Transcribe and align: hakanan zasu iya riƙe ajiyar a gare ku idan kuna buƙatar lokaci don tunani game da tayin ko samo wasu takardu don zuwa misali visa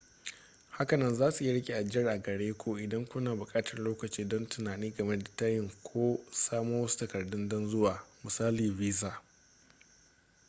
hakanan 0.71 1.15
zasu 1.15 1.43
iya 1.43 1.53
riƙe 1.53 1.73
ajiyar 1.75 2.07
a 2.09 2.17
gare 2.21 2.53
ku 2.53 2.77
idan 2.79 3.05
kuna 3.05 3.35
buƙatar 3.35 3.79
lokaci 3.79 4.25
don 4.29 4.49
tunani 4.49 4.89
game 4.91 5.17
da 5.19 5.31
tayin 5.35 5.71
ko 5.83 6.19
samo 6.31 6.81
wasu 6.81 6.97
takardu 6.97 7.47
don 7.47 7.67
zuwa 7.69 8.03
misali 8.23 8.69
visa 8.69 9.23